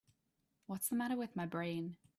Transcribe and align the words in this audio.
What's 0.67 0.87
the 0.89 0.95
matter 0.95 1.15
with 1.15 1.35
my 1.35 1.45
brain? 1.45 1.97